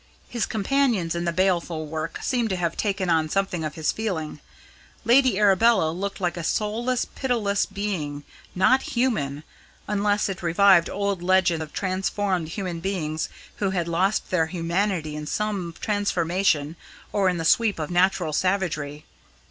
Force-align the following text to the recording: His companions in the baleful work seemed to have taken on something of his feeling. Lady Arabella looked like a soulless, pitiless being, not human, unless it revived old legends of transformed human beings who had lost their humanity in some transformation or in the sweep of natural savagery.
His 0.27 0.47
companions 0.47 1.13
in 1.13 1.25
the 1.25 1.31
baleful 1.31 1.85
work 1.85 2.17
seemed 2.23 2.49
to 2.49 2.55
have 2.55 2.75
taken 2.75 3.07
on 3.07 3.29
something 3.29 3.63
of 3.63 3.75
his 3.75 3.91
feeling. 3.91 4.39
Lady 5.05 5.37
Arabella 5.37 5.91
looked 5.91 6.19
like 6.19 6.37
a 6.37 6.43
soulless, 6.43 7.05
pitiless 7.05 7.67
being, 7.67 8.23
not 8.55 8.81
human, 8.97 9.43
unless 9.87 10.27
it 10.27 10.41
revived 10.41 10.89
old 10.89 11.21
legends 11.21 11.61
of 11.61 11.71
transformed 11.71 12.47
human 12.49 12.79
beings 12.79 13.29
who 13.57 13.69
had 13.69 13.87
lost 13.87 14.31
their 14.31 14.47
humanity 14.47 15.15
in 15.15 15.27
some 15.27 15.75
transformation 15.79 16.77
or 17.13 17.29
in 17.29 17.37
the 17.37 17.45
sweep 17.45 17.77
of 17.77 17.91
natural 17.91 18.33
savagery. 18.33 19.05